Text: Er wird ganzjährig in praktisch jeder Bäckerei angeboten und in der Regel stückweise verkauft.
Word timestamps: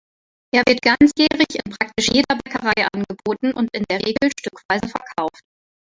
Er 0.55 0.63
wird 0.67 0.81
ganzjährig 0.81 1.53
in 1.63 1.73
praktisch 1.79 2.09
jeder 2.11 2.35
Bäckerei 2.43 2.73
angeboten 2.91 3.53
und 3.53 3.69
in 3.71 3.83
der 3.87 3.99
Regel 3.99 4.31
stückweise 4.31 4.89
verkauft. 4.89 5.41